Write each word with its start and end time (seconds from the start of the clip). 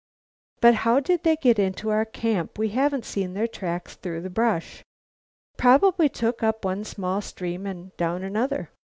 "But 0.61 0.73
how 0.81 0.99
did 0.99 1.21
they 1.21 1.35
get 1.35 1.59
into 1.59 1.91
our 1.91 2.05
camp? 2.05 2.57
We 2.57 2.69
haven't 2.69 3.05
seen 3.05 3.35
their 3.35 3.47
tracks 3.47 3.93
through 3.93 4.21
the 4.23 4.31
brush." 4.31 4.83
"Probably 5.57 6.09
took 6.09 6.41
up 6.41 6.65
one 6.65 6.83
small 6.85 7.21
stream 7.21 7.67
and 7.67 7.95
down 7.97 8.23
another." 8.23 8.71